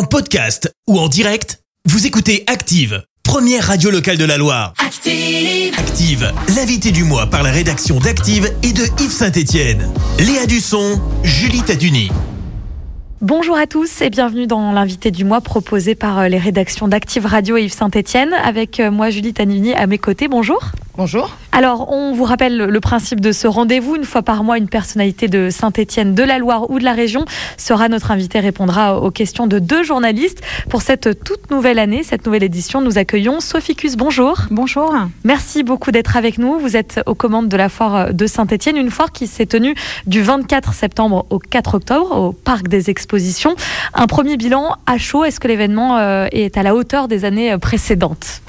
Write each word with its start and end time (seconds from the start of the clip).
En 0.00 0.04
podcast 0.04 0.74
ou 0.88 0.98
en 0.98 1.08
direct, 1.08 1.62
vous 1.84 2.06
écoutez 2.06 2.44
Active, 2.46 3.02
première 3.22 3.66
radio 3.66 3.90
locale 3.90 4.16
de 4.16 4.24
la 4.24 4.38
Loire. 4.38 4.72
Active. 4.78 5.74
Active, 5.78 6.32
l'invité 6.56 6.90
du 6.90 7.04
mois 7.04 7.26
par 7.26 7.42
la 7.42 7.50
rédaction 7.50 8.00
d'Active 8.00 8.50
et 8.62 8.72
de 8.72 8.84
Yves 8.98 9.12
Saint-Étienne. 9.12 9.92
Léa 10.18 10.46
Dusson, 10.46 10.98
Julie 11.22 11.60
Taduni. 11.60 12.10
Bonjour 13.20 13.58
à 13.58 13.66
tous 13.66 14.00
et 14.00 14.08
bienvenue 14.08 14.46
dans 14.46 14.72
l'invité 14.72 15.10
du 15.10 15.26
mois 15.26 15.42
proposé 15.42 15.94
par 15.94 16.20
euh, 16.20 16.28
les 16.28 16.38
rédactions 16.38 16.88
d'Active 16.88 17.26
Radio 17.26 17.58
et 17.58 17.64
Yves 17.64 17.74
Saint-Etienne 17.74 18.32
avec 18.32 18.80
euh, 18.80 18.90
moi 18.90 19.10
Julie 19.10 19.34
Tanini 19.34 19.74
à 19.74 19.86
mes 19.86 19.98
côtés. 19.98 20.28
Bonjour. 20.28 20.72
Bonjour. 21.00 21.34
Alors, 21.52 21.90
on 21.90 22.12
vous 22.12 22.24
rappelle 22.24 22.58
le 22.58 22.80
principe 22.80 23.22
de 23.22 23.32
ce 23.32 23.46
rendez-vous. 23.46 23.96
Une 23.96 24.04
fois 24.04 24.20
par 24.20 24.44
mois, 24.44 24.58
une 24.58 24.68
personnalité 24.68 25.28
de 25.28 25.48
Saint-Étienne, 25.48 26.14
de 26.14 26.22
la 26.22 26.36
Loire 26.36 26.70
ou 26.70 26.78
de 26.78 26.84
la 26.84 26.92
région 26.92 27.24
sera 27.56 27.88
notre 27.88 28.10
invité, 28.10 28.38
répondra 28.38 29.00
aux 29.00 29.10
questions 29.10 29.46
de 29.46 29.58
deux 29.58 29.82
journalistes. 29.82 30.42
Pour 30.68 30.82
cette 30.82 31.24
toute 31.24 31.50
nouvelle 31.50 31.78
année, 31.78 32.02
cette 32.02 32.26
nouvelle 32.26 32.42
édition, 32.42 32.82
nous 32.82 32.98
accueillons 32.98 33.40
Sophie 33.40 33.76
Cus. 33.76 33.96
Bonjour. 33.96 34.42
Bonjour. 34.50 34.94
Merci 35.24 35.62
beaucoup 35.62 35.90
d'être 35.90 36.18
avec 36.18 36.36
nous. 36.36 36.58
Vous 36.58 36.76
êtes 36.76 37.00
aux 37.06 37.14
commandes 37.14 37.48
de 37.48 37.56
la 37.56 37.70
foire 37.70 38.12
de 38.12 38.26
Saint-Étienne, 38.26 38.76
une 38.76 38.90
foire 38.90 39.10
qui 39.10 39.26
s'est 39.26 39.46
tenue 39.46 39.74
du 40.06 40.20
24 40.20 40.74
septembre 40.74 41.24
au 41.30 41.38
4 41.38 41.76
octobre 41.76 42.14
au 42.14 42.32
Parc 42.32 42.68
des 42.68 42.90
Expositions. 42.90 43.56
Un 43.94 44.06
premier 44.06 44.36
bilan 44.36 44.76
à 44.84 44.98
chaud. 44.98 45.24
Est-ce 45.24 45.40
que 45.40 45.48
l'événement 45.48 45.96
euh, 45.96 46.26
est 46.30 46.58
à 46.58 46.62
la 46.62 46.74
hauteur 46.74 47.08
des 47.08 47.24
années 47.24 47.56
précédentes? 47.56 48.42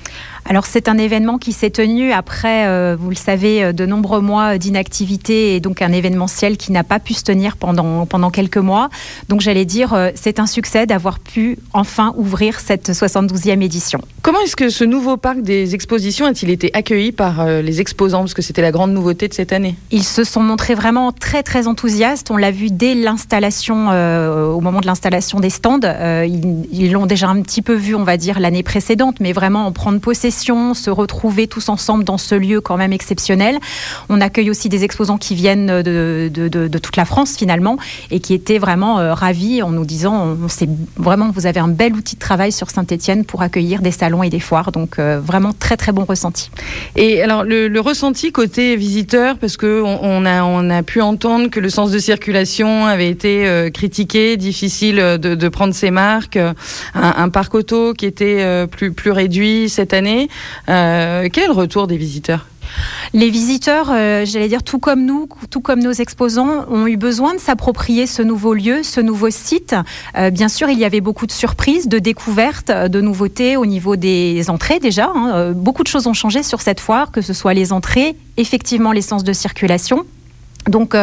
Alors 0.45 0.65
c'est 0.65 0.89
un 0.89 0.97
événement 0.97 1.37
qui 1.37 1.53
s'est 1.53 1.69
tenu 1.69 2.11
après, 2.11 2.67
euh, 2.67 2.97
vous 2.99 3.09
le 3.09 3.15
savez, 3.15 3.63
euh, 3.63 3.73
de 3.73 3.85
nombreux 3.85 4.21
mois 4.21 4.57
d'inactivité 4.57 5.55
et 5.55 5.59
donc 5.59 5.81
un 5.81 5.91
événementiel 5.91 6.57
qui 6.57 6.71
n'a 6.71 6.83
pas 6.83 6.99
pu 6.99 7.13
se 7.13 7.23
tenir 7.23 7.57
pendant, 7.57 8.05
pendant 8.05 8.31
quelques 8.31 8.57
mois. 8.57 8.89
Donc 9.29 9.41
j'allais 9.41 9.65
dire, 9.65 9.93
euh, 9.93 10.09
c'est 10.15 10.39
un 10.39 10.47
succès 10.47 10.85
d'avoir 10.85 11.19
pu 11.19 11.57
enfin 11.73 12.13
ouvrir 12.17 12.59
cette 12.59 12.89
72e 12.89 13.61
édition. 13.61 14.01
Comment 14.23 14.41
est-ce 14.41 14.55
que 14.55 14.69
ce 14.69 14.83
nouveau 14.83 15.15
parc 15.17 15.41
des 15.41 15.75
expositions 15.75 16.25
a-t-il 16.25 16.49
été 16.49 16.71
accueilli 16.73 17.11
par 17.11 17.45
les 17.45 17.81
exposants? 17.81 18.19
Parce 18.19 18.33
que 18.33 18.41
c'était 18.41 18.61
la 18.61 18.71
grande 18.71 18.91
nouveauté 18.91 19.27
de 19.27 19.33
cette 19.33 19.51
année. 19.51 19.75
Ils 19.89 20.03
se 20.03 20.23
sont 20.23 20.41
montrés 20.41 20.75
vraiment 20.75 21.11
très 21.11 21.43
très 21.43 21.67
enthousiastes. 21.67 22.29
On 22.29 22.37
l'a 22.37 22.51
vu 22.51 22.69
dès 22.69 22.93
l'installation, 22.93 23.87
au 23.87 24.61
moment 24.61 24.79
de 24.79 24.85
l'installation 24.85 25.39
des 25.39 25.49
stands. 25.49 25.79
ils 25.81 26.91
l'ont 26.91 27.07
déjà 27.07 27.29
un 27.29 27.41
petit 27.41 27.63
peu 27.63 27.73
vu, 27.73 27.95
on 27.95 28.03
va 28.03 28.17
dire, 28.17 28.39
l'année 28.39 28.63
précédente, 28.63 29.15
mais 29.19 29.33
vraiment 29.33 29.65
en 29.65 29.71
prendre 29.71 29.99
possession 29.99 30.30
se 30.31 30.89
retrouver 30.89 31.47
tous 31.47 31.69
ensemble 31.69 32.03
dans 32.03 32.17
ce 32.17 32.35
lieu 32.35 32.61
quand 32.61 32.77
même 32.77 32.93
exceptionnel. 32.93 33.59
On 34.09 34.21
accueille 34.21 34.49
aussi 34.49 34.69
des 34.69 34.83
exposants 34.83 35.17
qui 35.17 35.35
viennent 35.35 35.81
de, 35.81 36.77
toute 36.81 36.97
la 36.97 37.05
France 37.05 37.35
finalement 37.37 37.77
et 38.09 38.19
qui 38.19 38.33
étaient 38.33 38.57
vraiment 38.57 38.99
euh, 38.99 39.13
ravis 39.13 39.61
en 39.61 39.71
nous 39.71 39.85
disant 39.85 40.37
c'est 40.47 40.69
vraiment 40.97 41.31
vous 41.31 41.45
avez 41.45 41.59
un 41.59 41.67
bel 41.67 41.93
outil 41.93 42.15
de 42.15 42.19
travail 42.19 42.51
sur 42.51 42.69
Saint-Étienne 42.69 43.25
pour 43.25 43.41
accueillir 43.41 43.81
des 43.81 43.91
salons 43.91 44.23
et 44.23 44.29
des 44.29 44.39
foires. 44.39 44.71
Donc 44.71 44.99
euh, 44.99 45.19
vraiment 45.23 45.51
très 45.53 45.77
très 45.77 45.91
bon 45.91 46.05
ressenti. 46.05 46.49
Et 46.95 47.21
alors 47.21 47.43
le, 47.43 47.81
ressenti 47.81 48.31
côté 48.31 48.75
visiteur 48.75 49.37
parce 49.39 49.57
que 49.57 49.81
on, 49.83 50.25
a 50.25 50.43
on 50.43 50.69
a 50.69 50.83
pu 50.83 51.01
entendre 51.01 51.49
que 51.49 51.59
le 51.59 51.69
sens 51.69 51.89
de 51.89 51.97
circulation 51.97 52.85
avait 52.85 53.09
été 53.09 53.47
euh, 53.47 53.71
critiqué, 53.71 54.37
difficile 54.37 54.97
de, 54.97 55.49
prendre 55.49 55.73
ses 55.73 55.89
marques, 55.89 56.37
un, 56.37 56.53
un 56.93 57.29
parc 57.29 57.55
auto 57.55 57.93
qui 57.93 58.05
était 58.05 58.67
plus 58.67 58.91
plus 58.93 59.11
réduit 59.11 59.67
cette 59.67 59.93
année. 59.93 60.20
Euh, 60.69 61.27
quel 61.31 61.51
retour 61.51 61.87
des 61.87 61.97
visiteurs? 61.97 62.47
Les 63.13 63.29
visiteurs, 63.29 63.89
euh, 63.91 64.23
j'allais 64.25 64.47
dire 64.47 64.63
tout 64.63 64.79
comme 64.79 65.05
nous, 65.05 65.27
tout 65.49 65.59
comme 65.59 65.81
nos 65.81 65.91
exposants, 65.91 66.65
ont 66.69 66.87
eu 66.87 66.95
besoin 66.95 67.33
de 67.33 67.39
s'approprier 67.39 68.07
ce 68.07 68.21
nouveau 68.21 68.53
lieu, 68.53 68.83
ce 68.83 69.01
nouveau 69.01 69.29
site. 69.29 69.75
Euh, 70.17 70.29
bien 70.29 70.47
sûr, 70.47 70.69
il 70.69 70.79
y 70.79 70.85
avait 70.85 71.01
beaucoup 71.01 71.27
de 71.27 71.31
surprises, 71.33 71.89
de 71.89 71.99
découvertes, 71.99 72.71
de 72.71 73.01
nouveautés 73.01 73.57
au 73.57 73.65
niveau 73.65 73.97
des 73.97 74.49
entrées 74.49 74.79
déjà. 74.79 75.11
Hein. 75.13 75.51
beaucoup 75.53 75.83
de 75.83 75.89
choses 75.89 76.07
ont 76.07 76.13
changé 76.13 76.43
sur 76.43 76.61
cette 76.61 76.79
foire, 76.79 77.11
que 77.11 77.21
ce 77.21 77.33
soit 77.33 77.53
les 77.53 77.73
entrées, 77.73 78.15
effectivement 78.37 78.93
les 78.93 79.01
sens 79.01 79.23
de 79.23 79.33
circulation. 79.33 80.05
Donc, 80.67 80.95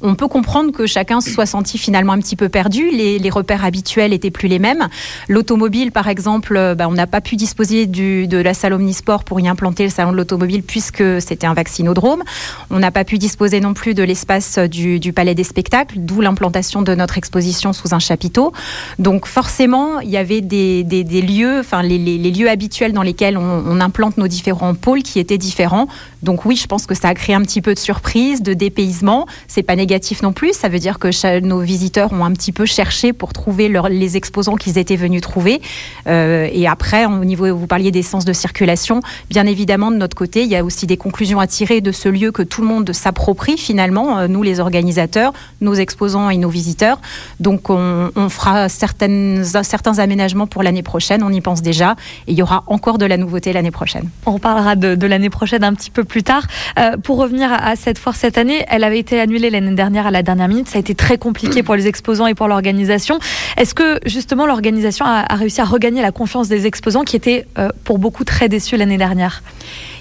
on 0.00 0.14
peut 0.14 0.28
comprendre 0.28 0.72
que 0.72 0.86
chacun 0.86 1.20
se 1.20 1.30
soit 1.30 1.46
senti 1.46 1.78
finalement 1.78 2.12
un 2.12 2.18
petit 2.18 2.36
peu 2.36 2.48
perdu. 2.48 2.90
Les, 2.90 3.28
repères 3.28 3.64
habituels 3.64 4.14
étaient 4.14 4.30
plus 4.30 4.48
les 4.48 4.58
mêmes. 4.58 4.88
L'automobile, 5.28 5.92
par 5.92 6.08
exemple, 6.08 6.56
euh, 6.56 6.74
bah, 6.74 6.88
on 6.88 6.94
n'a 6.94 7.06
pas 7.06 7.20
pu 7.20 7.36
disposer 7.36 7.86
de 7.86 8.38
la 8.38 8.54
salle 8.54 8.72
Omnisport 8.72 9.24
pour 9.24 9.38
y 9.38 9.46
implanter 9.46 9.84
le 9.84 9.90
salon 9.90 10.12
de 10.12 10.16
l'automobile 10.16 10.62
puisque 10.62 11.20
c'était 11.20 11.46
un 11.46 11.52
vaccinodrome. 11.52 12.22
On 12.70 12.78
n'a 12.78 12.90
pas 12.90 13.04
pu 13.04 13.18
disposer 13.18 13.60
non 13.60 13.74
plus 13.74 13.92
de 13.92 14.02
l'espace 14.02 14.58
du, 14.58 15.12
Palais 15.12 15.34
des 15.34 15.44
Spectacles, 15.44 15.96
d'où 15.98 16.20
l'implantation 16.22 16.80
de 16.80 16.94
notre 16.94 17.18
exposition 17.18 17.72
sous 17.72 17.94
un 17.94 17.98
chapiteau. 17.98 18.52
Donc 18.98 19.26
forcément, 19.26 20.00
il 20.00 20.10
y 20.10 20.16
avait 20.16 20.40
des, 20.40 20.84
lieux, 21.22 21.60
enfin 21.60 21.82
les, 21.82 21.98
lieux 21.98 22.48
habituels 22.48 22.92
dans 22.92 23.02
lesquels 23.02 23.36
on, 23.36 23.80
implante 23.80 24.16
nos 24.16 24.26
différents 24.26 24.74
pôles 24.74 25.02
qui 25.02 25.18
étaient 25.18 25.38
différents. 25.38 25.86
Donc 26.22 26.44
oui, 26.46 26.56
je 26.56 26.66
pense 26.66 26.86
que 26.86 26.94
ça 26.94 27.08
a 27.08 27.14
créé 27.14 27.34
un 27.34 27.42
petit 27.42 27.60
peu 27.60 27.74
de 27.74 27.78
surprise, 27.78 28.42
de 28.42 28.54
dépaysement. 28.54 29.26
C'est 29.46 29.62
pas 29.62 29.76
négatif 29.76 29.87
non 30.22 30.32
plus. 30.32 30.52
Ça 30.52 30.68
veut 30.68 30.78
dire 30.78 30.98
que 30.98 31.40
nos 31.40 31.60
visiteurs 31.60 32.12
ont 32.12 32.24
un 32.24 32.32
petit 32.32 32.52
peu 32.52 32.66
cherché 32.66 33.12
pour 33.12 33.32
trouver 33.32 33.70
les 33.90 34.16
exposants 34.16 34.56
qu'ils 34.56 34.78
étaient 34.78 34.96
venus 34.96 35.20
trouver. 35.20 35.60
Euh, 36.06 36.48
et 36.52 36.66
après, 36.66 37.06
au 37.06 37.24
niveau, 37.24 37.54
vous 37.54 37.66
parliez 37.66 37.90
des 37.90 38.02
sens 38.02 38.24
de 38.24 38.32
circulation, 38.32 39.00
bien 39.30 39.46
évidemment, 39.46 39.90
de 39.90 39.96
notre 39.96 40.16
côté, 40.16 40.42
il 40.42 40.48
y 40.48 40.56
a 40.56 40.64
aussi 40.64 40.86
des 40.86 40.96
conclusions 40.96 41.40
à 41.40 41.46
tirer 41.46 41.80
de 41.80 41.92
ce 41.92 42.08
lieu 42.08 42.32
que 42.32 42.42
tout 42.42 42.62
le 42.62 42.68
monde 42.68 42.92
s'approprie 42.92 43.58
finalement, 43.58 44.18
euh, 44.18 44.28
nous 44.28 44.42
les 44.42 44.60
organisateurs, 44.60 45.32
nos 45.60 45.74
exposants 45.74 46.30
et 46.30 46.36
nos 46.36 46.48
visiteurs. 46.48 47.00
Donc 47.40 47.70
on, 47.70 48.10
fera 48.28 48.68
certaines, 48.68 49.44
certains 49.44 49.98
aménagements 49.98 50.46
pour 50.46 50.62
l'année 50.62 50.82
prochaine, 50.82 51.22
on 51.22 51.32
y 51.32 51.40
pense 51.40 51.62
déjà. 51.62 51.96
Et 52.26 52.32
il 52.32 52.38
y 52.38 52.42
aura 52.42 52.64
encore 52.66 52.98
de 52.98 53.06
la 53.06 53.16
nouveauté 53.16 53.52
l'année 53.52 53.70
prochaine. 53.70 54.08
On 54.26 54.38
parlera 54.38 54.76
de, 54.76 55.06
l'année 55.06 55.30
prochaine 55.30 55.64
un 55.64 55.74
petit 55.74 55.90
peu 55.90 56.04
plus 56.04 56.22
tard. 56.22 56.42
Euh, 56.78 56.96
pour 56.98 57.18
revenir 57.18 57.52
à, 57.52 57.56
à 57.56 57.76
cette 57.76 57.98
foire 57.98 58.16
cette 58.16 58.38
année, 58.38 58.64
elle 58.68 58.84
avait 58.84 58.98
été 58.98 59.18
annulée 59.20 59.50
l'année 59.50 59.77
dernière 59.78 60.08
à 60.08 60.10
la 60.10 60.24
dernière 60.24 60.48
minute. 60.48 60.68
Ça 60.68 60.78
a 60.78 60.80
été 60.80 60.96
très 60.96 61.18
compliqué 61.18 61.62
pour 61.62 61.76
les 61.76 61.86
exposants 61.86 62.26
et 62.26 62.34
pour 62.34 62.48
l'organisation. 62.48 63.20
Est-ce 63.56 63.74
que 63.74 64.00
justement 64.04 64.44
l'organisation 64.44 65.06
a, 65.06 65.22
réussi 65.36 65.60
à 65.60 65.64
regagner 65.64 66.02
la 66.02 66.10
confiance 66.10 66.48
des 66.48 66.66
exposants 66.66 67.04
qui 67.04 67.14
étaient 67.14 67.46
euh, 67.58 67.68
pour 67.84 67.98
beaucoup 67.98 68.24
très 68.24 68.48
déçus 68.48 68.76
l'année 68.76 68.98
dernière? 68.98 69.42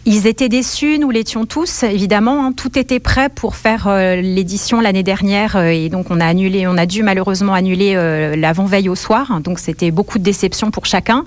Ils 0.10 0.26
étaient 0.26 0.48
déçus, 0.48 1.00
nous 1.00 1.10
l'étions 1.10 1.46
tous, 1.46 1.84
évidemment. 1.84 2.46
Hein. 2.46 2.54
tout 2.54 2.80
était 2.80 3.00
prêt 3.00 3.28
pour 3.30 3.58
faire 3.58 3.88
euh, 3.88 4.16
l'édition 4.16 4.80
l'année 4.80 5.04
dernière 5.04 5.58
euh, 5.58 5.68
et 5.68 5.90
donc 5.90 6.10
on 6.10 6.22
a 6.22 6.26
annulé, 6.26 6.66
on 6.66 6.78
a 6.78 6.86
dû 6.86 7.04
malheureusement 7.04 7.54
annuler 7.54 7.94
l'avant-veille 8.36 8.90
au 8.90 8.96
soir. 8.96 9.42
donc 9.42 9.60
c'était 9.60 9.92
beaucoup 9.92 10.18
de 10.18 10.24
déception 10.24 10.72
pour 10.72 10.86
chacun. 10.86 11.24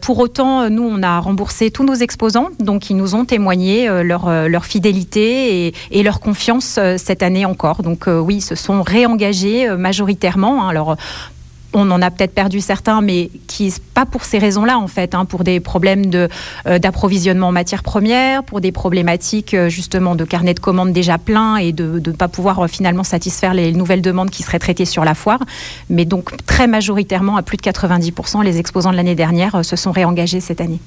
pour 0.00 0.18
autant, 0.18 0.68
nous 0.70 0.82
on 0.82 1.02
a 1.02 1.20
remboursé 1.20 1.70
tous 1.70 1.84
nos 1.84 1.94
exposants, 1.94 2.48
donc 2.58 2.90
ils 2.90 2.96
nous 2.96 3.14
ont 3.14 3.24
témoigné 3.24 3.88
leur, 4.02 4.48
leur 4.48 4.64
fidélité 4.64 5.66
et, 5.66 5.74
et 5.90 6.02
leur 6.02 6.18
confiance 6.20 6.80
cette 6.96 7.22
année 7.22 7.44
Donc 7.82 8.08
euh, 8.08 8.18
oui, 8.18 8.40
se 8.40 8.54
sont 8.54 8.82
réengagés 8.82 9.68
euh, 9.68 9.76
majoritairement. 9.76 10.64
Hein. 10.64 10.68
Alors 10.68 10.96
on 11.74 11.90
en 11.90 12.02
a 12.02 12.10
peut-être 12.10 12.34
perdu 12.34 12.60
certains, 12.60 13.00
mais 13.00 13.30
qui 13.46 13.72
pas 13.94 14.06
pour 14.06 14.24
ces 14.24 14.38
raisons-là 14.38 14.78
en 14.78 14.86
fait, 14.86 15.14
hein, 15.14 15.24
pour 15.24 15.44
des 15.44 15.60
problèmes 15.60 16.06
de 16.06 16.28
euh, 16.66 16.78
d'approvisionnement 16.78 17.48
en 17.48 17.52
matières 17.52 17.82
premières, 17.82 18.42
pour 18.44 18.60
des 18.60 18.72
problématiques 18.72 19.54
euh, 19.54 19.68
justement 19.68 20.14
de 20.14 20.24
carnet 20.24 20.54
de 20.54 20.60
commandes 20.60 20.92
déjà 20.92 21.18
plein 21.18 21.56
et 21.56 21.72
de 21.72 22.00
ne 22.04 22.12
pas 22.12 22.28
pouvoir 22.28 22.60
euh, 22.60 22.66
finalement 22.66 23.04
satisfaire 23.04 23.54
les 23.54 23.72
nouvelles 23.72 24.02
demandes 24.02 24.30
qui 24.30 24.42
seraient 24.42 24.58
traitées 24.58 24.84
sur 24.84 25.04
la 25.04 25.14
foire. 25.14 25.40
Mais 25.90 26.04
donc 26.04 26.44
très 26.46 26.66
majoritairement, 26.66 27.36
à 27.36 27.42
plus 27.42 27.56
de 27.56 27.62
90%, 27.62 28.42
les 28.42 28.58
exposants 28.58 28.90
de 28.90 28.96
l'année 28.96 29.14
dernière 29.14 29.64
se 29.64 29.76
sont 29.76 29.92
réengagés 29.92 30.40
cette 30.40 30.60
année. 30.60 30.80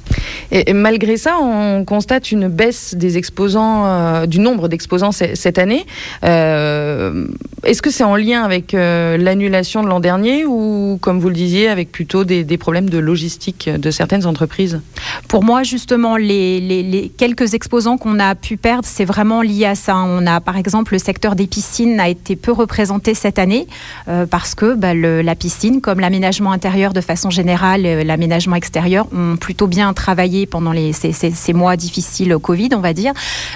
Et, 0.51 0.74
malgré 0.74 1.18
ça, 1.18 1.38
on 1.41 1.85
constate 1.85 2.31
une 2.31 2.47
baisse 2.47 2.95
des 2.95 3.18
exposants, 3.18 4.25
du 4.25 4.40
nombre 4.40 4.68
d'exposants 4.68 5.12
cette 5.12 5.57
année. 5.57 5.85
Est-ce 6.24 7.81
que 7.81 7.90
c'est 7.90 8.03
en 8.03 8.16
lien 8.16 8.44
avec 8.44 8.74
l'annulation 8.74 9.84
de 9.84 9.88
l'an 9.88 10.00
dernier 10.00 10.45
ou 10.45 10.75
comme 11.02 11.19
vous 11.19 11.30
le 11.30 11.36
disiez, 11.36 11.68
avec 11.68 11.91
plutôt 11.91 12.24
des, 12.24 12.58
problèmes 12.58 12.89
de 12.89 12.98
logistique 12.98 13.69
de 13.69 13.92
certaines 13.92 14.25
entreprises 14.25 14.80
Pour 15.27 15.44
moi, 15.44 15.63
justement, 15.63 16.16
les, 16.16 17.12
quelques 17.18 17.54
exposants 17.54 17.98
qu'on 17.98 18.19
a 18.19 18.36
pu 18.36 18.57
perdre, 18.57 18.88
c'est 18.88 19.06
vraiment 19.06 19.42
lié 19.42 19.66
à 19.66 19.75
ça. 19.75 19.98
On 19.98 20.25
a, 20.25 20.39
par 20.39 20.57
exemple, 20.57 20.94
le 20.94 21.00
secteur 21.00 21.36
des 21.36 21.48
piscines 21.48 22.00
a 22.00 22.07
été 22.07 22.36
peu 22.36 22.51
représenté 22.51 23.13
cette 23.13 23.39
année 23.39 23.68
euh, 24.07 24.25
parce 24.25 24.56
que 24.56 24.74
bah, 24.75 24.94
la 24.94 25.36
piscine, 25.36 25.81
comme 25.81 26.00
l'aménagement 26.00 26.51
intérieur 26.51 26.94
de 26.94 27.01
façon 27.01 27.30
générale, 27.30 27.86
euh, 27.86 28.04
l'aménagement 28.04 28.56
extérieur, 28.56 29.07
ont 29.13 29.36
plutôt 29.36 29.68
bien 29.68 29.94
travaillé 29.94 30.45
pendant 30.45 30.74
ces, 30.94 31.54
mois 31.54 31.75
difficiles 31.75 32.38
Covid, 32.42 32.69
on 32.74 32.80
va 32.80 32.94
dire. 32.94 33.13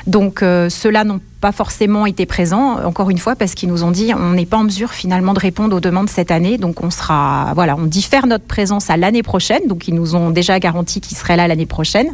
Donc, 0.07 0.41
euh, 0.41 0.69
ceux-là 0.69 1.03
n'ont 1.03 1.21
pas 1.41 1.51
forcément 1.51 2.05
été 2.05 2.25
présents, 2.25 2.83
encore 2.83 3.09
une 3.09 3.17
fois, 3.17 3.35
parce 3.35 3.55
qu'ils 3.55 3.69
nous 3.69 3.83
ont 3.83 3.91
dit 3.91 4.13
on 4.13 4.31
n'est 4.31 4.45
pas 4.45 4.57
en 4.57 4.63
mesure 4.63 4.91
finalement 4.91 5.33
de 5.33 5.39
répondre 5.39 5.75
aux 5.75 5.79
demandes 5.79 6.09
cette 6.09 6.31
année. 6.31 6.57
Donc 6.57 6.83
on 6.83 6.89
sera, 6.89 7.53
voilà, 7.55 7.75
on 7.77 7.85
diffère 7.85 8.27
notre 8.27 8.45
présence 8.45 8.89
à 8.89 8.97
l'année 8.97 9.23
prochaine. 9.23 9.61
Donc 9.67 9.87
ils 9.87 9.93
nous 9.93 10.15
ont 10.15 10.31
déjà 10.31 10.59
garanti 10.59 10.99
qu'ils 10.99 11.17
seraient 11.17 11.37
là 11.37 11.47
l'année 11.47 11.65
prochaine. 11.65 12.07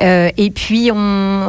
Euh, 0.00 0.30
et 0.36 0.50
puis 0.50 0.90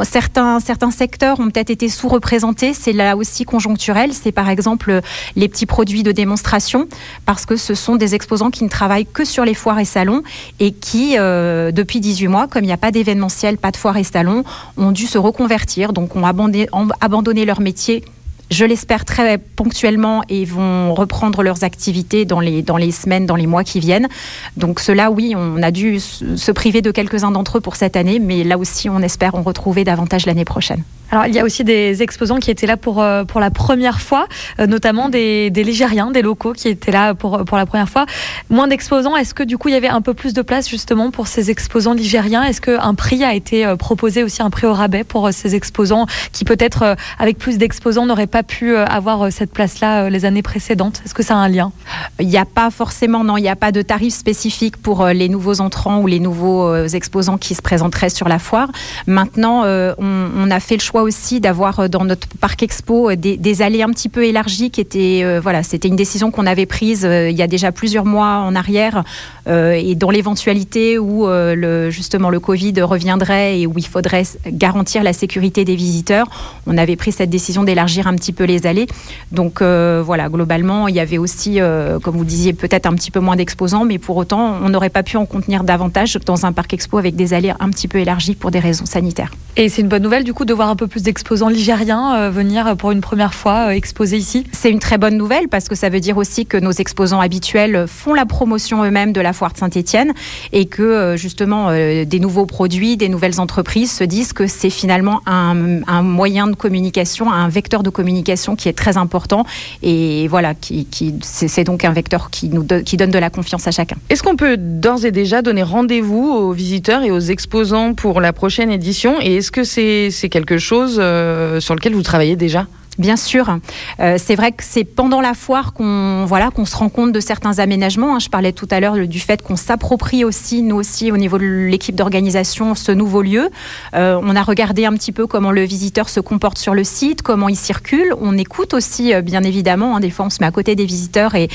certains, 0.02 0.60
certains 0.60 0.90
secteurs 0.90 1.40
ont 1.40 1.50
peut-être 1.50 1.70
été 1.70 1.88
sous-représentés. 1.88 2.74
C'est 2.74 2.92
là 2.92 3.16
aussi 3.16 3.44
conjoncturel. 3.44 4.12
C'est 4.12 4.32
par 4.32 4.48
exemple 4.48 5.00
les 5.36 5.48
petits 5.48 5.66
produits 5.66 6.02
de 6.02 6.12
démonstration, 6.12 6.86
parce 7.26 7.46
que 7.46 7.56
ce 7.56 7.74
sont 7.74 7.96
des 7.96 8.14
exposants 8.14 8.50
qui 8.50 8.64
ne 8.64 8.68
travaillent 8.68 9.06
que 9.06 9.24
sur 9.24 9.44
les 9.44 9.54
foires 9.54 9.78
et 9.78 9.84
salons 9.84 10.22
et 10.58 10.72
qui, 10.72 11.16
euh, 11.18 11.72
depuis 11.72 12.00
18 12.00 12.28
mois, 12.28 12.46
comme 12.46 12.62
il 12.62 12.68
n'y 12.68 12.72
a 12.72 12.76
pas 12.76 12.92
d'événementiel, 12.92 13.58
pas 13.58 13.70
de 13.70 13.76
foires 13.76 13.96
et 13.96 14.04
salons, 14.04 14.44
ont 14.76 14.92
dû 14.92 15.06
se 15.06 15.18
reconvertir. 15.18 15.92
Donc 15.92 16.16
ont 16.16 16.24
abandonné, 16.24 16.68
ont 17.00 17.04
abandonné 17.04 17.44
leur 17.44 17.60
métier 17.60 18.04
je 18.50 18.64
l'espère 18.64 19.04
très 19.04 19.38
ponctuellement 19.38 20.22
et 20.28 20.44
vont 20.44 20.92
reprendre 20.92 21.42
leurs 21.44 21.62
activités 21.62 22.24
dans 22.24 22.40
les, 22.40 22.62
dans 22.62 22.76
les 22.76 22.90
semaines, 22.90 23.24
dans 23.24 23.36
les 23.36 23.46
mois 23.46 23.62
qui 23.62 23.78
viennent. 23.78 24.08
Donc 24.56 24.80
cela, 24.80 25.10
oui, 25.10 25.34
on 25.36 25.62
a 25.62 25.70
dû 25.70 26.00
se 26.00 26.50
priver 26.50 26.82
de 26.82 26.90
quelques-uns 26.90 27.30
d'entre 27.30 27.58
eux 27.58 27.60
pour 27.60 27.76
cette 27.76 27.96
année, 27.96 28.18
mais 28.18 28.42
là 28.42 28.58
aussi, 28.58 28.88
on 28.88 29.02
espère 29.02 29.36
en 29.36 29.42
retrouver 29.42 29.84
davantage 29.84 30.26
l'année 30.26 30.44
prochaine. 30.44 30.82
Alors, 31.10 31.26
il 31.26 31.34
y 31.34 31.38
a 31.40 31.44
aussi 31.44 31.64
des 31.64 32.02
exposants 32.02 32.38
qui 32.38 32.50
étaient 32.50 32.66
là 32.66 32.76
pour, 32.76 33.02
euh, 33.02 33.24
pour 33.24 33.40
la 33.40 33.50
première 33.50 34.00
fois, 34.00 34.28
euh, 34.60 34.66
notamment 34.66 35.08
des, 35.08 35.50
des 35.50 35.64
Ligériens, 35.64 36.10
des 36.12 36.22
locaux 36.22 36.52
qui 36.52 36.68
étaient 36.68 36.92
là 36.92 37.14
pour, 37.14 37.44
pour 37.44 37.56
la 37.56 37.66
première 37.66 37.88
fois. 37.88 38.06
Moins 38.48 38.68
d'exposants, 38.68 39.16
est-ce 39.16 39.34
que 39.34 39.42
du 39.42 39.58
coup, 39.58 39.68
il 39.68 39.72
y 39.72 39.76
avait 39.76 39.88
un 39.88 40.02
peu 40.02 40.14
plus 40.14 40.34
de 40.34 40.42
place 40.42 40.68
justement 40.68 41.10
pour 41.10 41.26
ces 41.26 41.50
exposants 41.50 41.94
ligériens? 41.94 42.44
Est-ce 42.44 42.60
qu'un 42.60 42.94
prix 42.94 43.24
a 43.24 43.34
été 43.34 43.66
euh, 43.66 43.74
proposé 43.74 44.22
aussi, 44.22 44.40
un 44.40 44.50
prix 44.50 44.66
au 44.66 44.72
rabais 44.72 45.02
pour 45.02 45.32
ces 45.32 45.56
exposants 45.56 46.06
qui 46.32 46.44
peut-être, 46.44 46.96
avec 47.18 47.38
plus 47.38 47.58
d'exposants, 47.58 48.06
n'auraient 48.06 48.26
pas 48.28 48.44
pu 48.44 48.76
avoir 48.76 49.32
cette 49.32 49.52
place-là 49.52 50.10
les 50.10 50.24
années 50.24 50.42
précédentes? 50.42 51.02
Est-ce 51.04 51.14
que 51.14 51.24
ça 51.24 51.34
a 51.34 51.38
un 51.38 51.48
lien? 51.48 51.72
Il 52.20 52.28
n'y 52.28 52.38
a 52.38 52.44
pas 52.44 52.70
forcément, 52.70 53.24
non, 53.24 53.36
il 53.36 53.42
n'y 53.42 53.48
a 53.48 53.56
pas 53.56 53.72
de 53.72 53.82
tarif 53.82 54.14
spécifique 54.14 54.76
pour 54.76 55.06
les 55.06 55.28
nouveaux 55.28 55.60
entrants 55.60 56.00
ou 56.00 56.06
les 56.06 56.20
nouveaux 56.20 56.84
exposants 56.84 57.38
qui 57.38 57.54
se 57.54 57.62
présenteraient 57.62 58.10
sur 58.10 58.28
la 58.28 58.38
foire. 58.38 58.68
Maintenant, 59.06 59.64
on, 59.64 60.28
on 60.36 60.50
a 60.50 60.60
fait 60.60 60.76
le 60.76 60.80
choix 60.80 60.99
aussi 61.02 61.40
d'avoir 61.40 61.80
euh, 61.80 61.88
dans 61.88 62.04
notre 62.04 62.28
parc 62.40 62.62
expo 62.62 63.10
euh, 63.10 63.16
des, 63.16 63.62
allées 63.62 63.82
un 63.82 63.90
petit 63.90 64.08
peu 64.08 64.24
élargies 64.24 64.70
qui 64.70 64.80
étaient, 64.80 65.20
euh, 65.22 65.40
voilà, 65.42 65.62
c'était 65.62 65.88
une 65.88 65.96
décision 65.96 66.30
qu'on 66.30 66.46
avait 66.46 66.66
prise 66.66 67.02
il 67.02 67.36
y 67.36 67.42
a 67.42 67.46
déjà 67.46 67.72
plusieurs 67.72 68.04
mois 68.04 68.38
en 68.38 68.54
arrière 68.54 69.04
et 69.48 69.94
dans 69.96 70.10
l'éventualité 70.10 70.98
où 70.98 71.26
le, 71.26 71.90
justement 71.90 72.30
le 72.30 72.38
Covid 72.38 72.80
reviendrait 72.82 73.60
et 73.60 73.66
où 73.66 73.74
il 73.76 73.86
faudrait 73.86 74.22
garantir 74.46 75.02
la 75.02 75.12
sécurité 75.12 75.64
des 75.64 75.74
visiteurs, 75.74 76.26
on 76.66 76.78
avait 76.78 76.96
pris 76.96 77.10
cette 77.10 77.30
décision 77.30 77.64
d'élargir 77.64 78.06
un 78.06 78.14
petit 78.14 78.32
peu 78.32 78.44
les 78.44 78.66
allées. 78.66 78.86
Donc 79.32 79.60
voilà, 79.60 80.28
globalement, 80.28 80.86
il 80.88 80.94
y 80.94 81.00
avait 81.00 81.18
aussi, 81.18 81.58
comme 82.02 82.16
vous 82.16 82.24
disiez, 82.24 82.52
peut-être 82.52 82.86
un 82.86 82.94
petit 82.94 83.10
peu 83.10 83.20
moins 83.20 83.36
d'exposants, 83.36 83.84
mais 83.84 83.98
pour 83.98 84.16
autant, 84.16 84.58
on 84.62 84.68
n'aurait 84.68 84.90
pas 84.90 85.02
pu 85.02 85.16
en 85.16 85.26
contenir 85.26 85.64
davantage 85.64 86.18
dans 86.26 86.46
un 86.46 86.52
parc 86.52 86.72
expo 86.74 86.98
avec 86.98 87.16
des 87.16 87.34
allées 87.34 87.52
un 87.58 87.70
petit 87.70 87.88
peu 87.88 87.98
élargies 87.98 88.34
pour 88.34 88.50
des 88.50 88.60
raisons 88.60 88.86
sanitaires. 88.86 89.32
Et 89.56 89.68
c'est 89.68 89.82
une 89.82 89.88
bonne 89.88 90.02
nouvelle 90.02 90.24
du 90.24 90.32
coup 90.32 90.44
de 90.44 90.54
voir 90.54 90.68
un 90.68 90.76
peu 90.76 90.86
plus 90.90 91.02
d'exposants 91.04 91.48
ligériens 91.48 92.14
euh, 92.16 92.30
venir 92.30 92.76
pour 92.76 92.90
une 92.90 93.00
première 93.00 93.32
fois 93.32 93.68
euh, 93.68 93.70
exposer 93.70 94.18
ici 94.18 94.44
C'est 94.52 94.70
une 94.70 94.80
très 94.80 94.98
bonne 94.98 95.16
nouvelle 95.16 95.48
parce 95.48 95.68
que 95.68 95.74
ça 95.74 95.88
veut 95.88 96.00
dire 96.00 96.18
aussi 96.18 96.44
que 96.44 96.58
nos 96.58 96.72
exposants 96.72 97.20
habituels 97.20 97.86
font 97.86 98.12
la 98.12 98.26
promotion 98.26 98.84
eux-mêmes 98.84 99.12
de 99.12 99.20
la 99.20 99.32
foire 99.32 99.52
de 99.52 99.58
Saint-Étienne 99.58 100.12
et 100.52 100.66
que 100.66 100.82
euh, 100.82 101.16
justement 101.16 101.70
des 101.70 102.20
nouveaux 102.20 102.46
produits, 102.46 102.96
des 102.96 103.08
nouvelles 103.08 103.40
entreprises 103.40 103.92
se 103.92 104.04
disent 104.04 104.32
que 104.32 104.48
c'est 104.48 104.70
finalement 104.70 105.20
un, 105.26 105.82
un, 105.86 106.02
moyen 106.02 106.48
de 106.48 106.56
communication, 106.56 107.30
un 107.30 107.48
vecteur 107.48 107.82
de 107.82 107.90
communication 107.90 108.56
qui 108.56 108.68
est 108.68 108.72
très 108.72 108.96
important 108.96 109.46
et 109.82 110.26
voilà, 110.28 110.54
qui, 110.54 110.86
qui 110.86 111.14
c'est 111.22 111.64
donc 111.64 111.84
un 111.84 111.92
vecteur 111.92 112.30
qui, 112.30 112.48
nous 112.48 112.66
qui 112.84 112.96
donne 112.96 113.10
de 113.10 113.18
la 113.18 113.30
confiance 113.30 113.68
à 113.68 113.70
chacun. 113.70 113.96
Est-ce 114.08 114.22
qu'on 114.24 114.36
peut 114.36 114.56
d'ores 114.56 115.04
et 115.04 115.12
déjà 115.12 115.42
donner 115.42 115.62
rendez-vous 115.62 116.28
aux 116.28 116.52
visiteurs 116.52 117.02
et 117.04 117.12
aux 117.12 117.20
exposants 117.20 117.94
pour 117.94 118.20
la 118.20 118.32
prochaine 118.32 118.70
édition 118.70 119.20
et 119.20 119.36
est-ce 119.36 119.52
que 119.52 119.62
c'est 119.62 120.28
quelque 120.28 120.58
chose 120.58 120.79
euh, 120.98 121.60
sur 121.60 121.74
lequel 121.74 121.94
vous 121.94 122.02
travaillez 122.02 122.36
déjà? 122.36 122.66
Bien 122.98 123.16
sûr, 123.16 123.56
euh, 124.00 124.16
c'est 124.18 124.34
vrai 124.34 124.52
que 124.52 124.62
c'est 124.62 124.84
pendant 124.84 125.22
la 125.22 125.32
foire 125.32 125.72
qu'on 125.72 126.26
voilà 126.26 126.50
qu'on 126.50 126.66
se 126.66 126.76
rend 126.76 126.90
compte 126.90 127.12
de 127.12 127.20
certains 127.20 127.58
aménagements. 127.58 128.16
Hein. 128.16 128.18
Je 128.18 128.28
parlais 128.28 128.52
tout 128.52 128.68
à 128.70 128.78
l'heure 128.78 128.94
du 129.06 129.20
fait 129.20 129.40
qu'on 129.40 129.56
s'approprie 129.56 130.22
aussi, 130.22 130.60
nous 130.60 130.76
aussi, 130.76 131.10
au 131.10 131.16
niveau 131.16 131.38
de 131.38 131.68
l'équipe 131.70 131.94
d'organisation, 131.94 132.74
ce 132.74 132.92
nouveau 132.92 133.22
lieu. 133.22 133.48
Euh, 133.94 134.20
on 134.22 134.36
a 134.36 134.42
regardé 134.42 134.84
un 134.84 134.92
petit 134.92 135.12
peu 135.12 135.26
comment 135.26 135.50
le 135.50 135.62
visiteur 135.62 136.10
se 136.10 136.20
comporte 136.20 136.58
sur 136.58 136.74
le 136.74 136.84
site, 136.84 137.22
comment 137.22 137.48
il 137.48 137.56
circule. 137.56 138.12
On 138.20 138.36
écoute 138.36 138.74
aussi, 138.74 139.14
bien 139.22 139.44
évidemment. 139.44 139.96
Hein, 139.96 140.00
des 140.00 140.10
fois, 140.10 140.26
on 140.26 140.30
se 140.30 140.38
met 140.42 140.46
à 140.46 140.50
côté 140.50 140.74
des 140.74 140.84
visiteurs 140.84 141.36
et, 141.36 141.48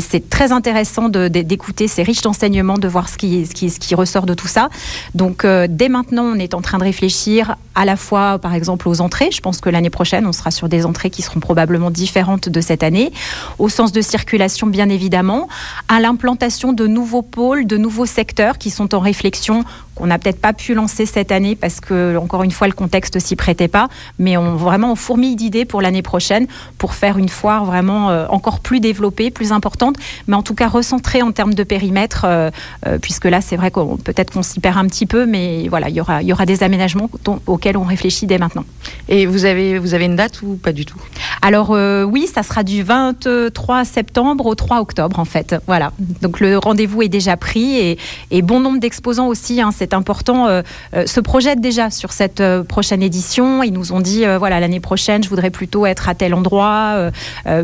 c'est 0.00 0.30
très 0.30 0.52
intéressant 0.52 1.08
d'écouter. 1.08 1.88
C'est 1.88 2.02
riche 2.02 2.20
d'enseignements, 2.20 2.78
de 2.78 2.86
voir 2.86 3.08
ce 3.08 3.16
qui 3.16 3.94
ressort 3.96 4.26
de 4.26 4.34
tout 4.34 4.46
ça. 4.46 4.68
Donc, 5.14 5.44
dès 5.44 5.88
maintenant, 5.88 6.24
on 6.24 6.38
est 6.38 6.54
en 6.54 6.60
train 6.60 6.78
de 6.78 6.84
réfléchir 6.84 7.56
à 7.74 7.84
la 7.84 7.96
fois, 7.96 8.38
par 8.38 8.54
exemple, 8.54 8.88
aux 8.88 9.00
entrées. 9.00 9.30
Je 9.30 9.40
pense 9.40 9.60
que 9.60 9.70
l'année 9.70 9.90
prochaine, 9.90 10.26
on 10.26 10.32
sera 10.32 10.50
sur 10.50 10.68
des 10.68 10.84
entrées 10.84 11.10
qui 11.10 11.22
seront 11.22 11.40
probablement 11.40 11.90
différentes 11.90 12.48
de 12.48 12.60
cette 12.60 12.82
année, 12.82 13.12
au 13.58 13.68
sens 13.68 13.92
de 13.92 14.00
circulation 14.00 14.66
bien 14.66 14.88
évidemment, 14.88 15.48
à 15.88 16.00
l'implantation 16.00 16.72
de 16.72 16.86
nouveaux 16.86 17.22
pôles, 17.22 17.66
de 17.66 17.76
nouveaux 17.76 18.06
secteurs 18.06 18.58
qui 18.58 18.70
sont 18.70 18.94
en 18.94 19.00
réflexion 19.00 19.64
qu'on 19.94 20.06
n'a 20.06 20.18
peut-être 20.18 20.40
pas 20.40 20.52
pu 20.52 20.74
lancer 20.74 21.06
cette 21.06 21.32
année 21.32 21.56
parce 21.56 21.80
que, 21.80 22.16
encore 22.16 22.42
une 22.42 22.50
fois, 22.50 22.66
le 22.66 22.72
contexte 22.72 23.18
s'y 23.18 23.36
prêtait 23.36 23.68
pas. 23.68 23.88
Mais 24.18 24.36
on 24.36 24.56
vraiment 24.56 24.92
on 24.92 24.96
fourmille 24.96 25.36
d'idées 25.36 25.64
pour 25.64 25.82
l'année 25.82 26.02
prochaine 26.02 26.46
pour 26.78 26.94
faire 26.94 27.18
une 27.18 27.28
foire 27.28 27.64
vraiment 27.64 28.10
euh, 28.10 28.26
encore 28.28 28.60
plus 28.60 28.80
développée, 28.80 29.30
plus 29.30 29.52
importante, 29.52 29.96
mais 30.26 30.36
en 30.36 30.42
tout 30.42 30.54
cas 30.54 30.68
recentrée 30.68 31.22
en 31.22 31.32
termes 31.32 31.54
de 31.54 31.62
périmètre, 31.62 32.24
euh, 32.26 32.50
euh, 32.86 32.98
puisque 32.98 33.26
là, 33.26 33.40
c'est 33.40 33.56
vrai 33.56 33.70
qu'on 33.70 33.96
peut-être 33.96 34.32
qu'on 34.32 34.42
s'y 34.42 34.60
perd 34.60 34.78
un 34.78 34.86
petit 34.86 35.06
peu, 35.06 35.26
mais 35.26 35.68
voilà, 35.68 35.88
il 35.88 35.94
y 35.94 36.00
aura, 36.00 36.22
il 36.22 36.28
y 36.28 36.32
aura 36.32 36.46
des 36.46 36.62
aménagements 36.62 37.10
auxquels 37.46 37.76
on 37.76 37.84
réfléchit 37.84 38.26
dès 38.26 38.38
maintenant. 38.38 38.64
Et 39.08 39.26
vous 39.26 39.44
avez, 39.44 39.78
vous 39.78 39.94
avez 39.94 40.06
une 40.06 40.16
date 40.16 40.42
ou 40.42 40.56
pas 40.56 40.72
du 40.72 40.86
tout? 40.86 41.00
Alors 41.42 41.70
oui, 41.70 42.28
ça 42.32 42.42
sera 42.42 42.62
du 42.62 42.82
23 42.82 43.84
septembre 43.84 44.46
au 44.46 44.54
3 44.54 44.80
octobre 44.80 45.18
en 45.18 45.24
fait. 45.24 45.56
Voilà. 45.66 45.92
Donc 46.20 46.40
le 46.40 46.58
rendez-vous 46.58 47.02
est 47.02 47.08
déjà 47.08 47.36
pris 47.36 47.76
et, 47.76 47.98
et 48.30 48.42
bon 48.42 48.60
nombre 48.60 48.78
d'exposants 48.78 49.26
aussi. 49.26 49.60
Hein, 49.60 49.70
c'est 49.82 49.94
important, 49.94 50.46
euh, 50.46 50.62
euh, 50.94 51.06
se 51.06 51.18
projettent 51.18 51.60
déjà 51.60 51.90
sur 51.90 52.12
cette 52.12 52.40
euh, 52.40 52.62
prochaine 52.62 53.02
édition. 53.02 53.64
Ils 53.64 53.72
nous 53.72 53.92
ont 53.92 53.98
dit, 53.98 54.24
voilà, 54.38 54.60
l'année 54.60 54.78
prochaine, 54.78 55.24
je 55.24 55.28
voudrais 55.28 55.50
plutôt 55.50 55.86
être 55.86 56.08
à 56.08 56.14
tel 56.14 56.34
endroit, 56.34 57.10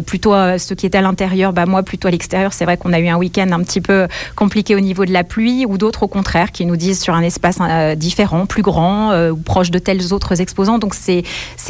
plutôt 0.06 0.34
ceux 0.58 0.74
qui 0.74 0.86
étaient 0.86 0.98
à 0.98 1.02
l'intérieur, 1.02 1.52
bah, 1.52 1.66
moi 1.66 1.82
plutôt 1.82 2.08
à 2.08 2.10
l'extérieur. 2.10 2.52
C'est 2.52 2.64
vrai 2.64 2.76
qu'on 2.76 2.92
a 2.92 2.98
eu 2.98 3.06
un 3.08 3.16
week-end 3.16 3.48
un 3.52 3.62
petit 3.62 3.80
peu 3.80 4.08
compliqué 4.34 4.74
au 4.74 4.80
niveau 4.80 5.04
de 5.04 5.12
la 5.12 5.22
pluie, 5.22 5.64
ou 5.66 5.78
d'autres 5.78 6.02
au 6.02 6.08
contraire 6.08 6.50
qui 6.50 6.66
nous 6.66 6.76
disent 6.76 7.00
sur 7.00 7.14
un 7.14 7.22
espace 7.22 7.58
différent, 7.96 8.46
plus 8.46 8.62
grand, 8.62 9.12
ou 9.30 9.36
proche 9.36 9.70
de 9.70 9.78
tels 9.78 10.12
autres 10.12 10.40
exposants. 10.40 10.78
Donc 10.78 10.94
c'est 10.94 11.24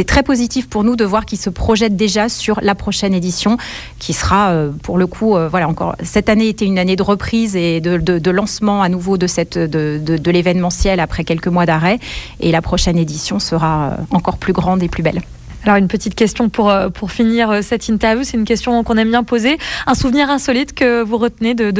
très 0.06 0.22
positif 0.22 0.68
pour 0.68 0.84
nous 0.84 0.96
de 0.96 1.04
voir 1.04 1.26
qu'ils 1.26 1.38
se 1.38 1.50
projettent 1.50 1.96
déjà 1.96 2.28
sur 2.28 2.60
la 2.62 2.74
prochaine 2.74 3.14
édition, 3.14 3.58
qui 3.98 4.12
sera 4.12 4.54
pour 4.82 4.98
le 4.98 5.06
coup, 5.06 5.36
voilà, 5.50 5.68
encore 5.68 5.94
cette 6.02 6.28
année 6.28 6.48
était 6.48 6.66
une 6.66 6.78
année 6.78 6.96
de 6.96 7.02
reprise 7.02 7.56
et 7.56 7.80
de, 7.80 7.98
de, 7.98 8.30
lancement 8.30 8.82
à 8.82 8.88
nouveau 8.88 9.18
de 9.18 9.26
cette 9.26 9.58
de 9.58 10.30
événementiel 10.38 11.00
après 11.00 11.24
quelques 11.24 11.48
mois 11.48 11.66
d'arrêt. 11.66 11.98
Et 12.40 12.52
la 12.52 12.62
prochaine 12.62 12.98
édition 12.98 13.38
sera 13.38 13.90
euh, 13.90 13.96
encore 14.10 14.38
plus 14.38 14.52
grande 14.52 14.82
et 14.82 14.88
plus 14.88 15.02
belle. 15.02 15.20
Alors 15.64 15.76
une 15.76 15.88
petite 15.88 16.14
question 16.14 16.48
pour, 16.48 16.70
euh, 16.70 16.88
pour 16.88 17.10
finir 17.10 17.50
euh, 17.50 17.62
cette 17.62 17.88
interview, 17.88 18.24
c'est 18.24 18.36
une 18.36 18.44
question 18.44 18.82
qu'on 18.84 18.96
aime 18.96 19.10
bien 19.10 19.24
poser. 19.24 19.58
Un 19.86 19.94
souvenir 19.94 20.30
insolite 20.30 20.72
que 20.72 21.02
vous 21.02 21.18
retenez 21.18 21.54
de 21.54 21.70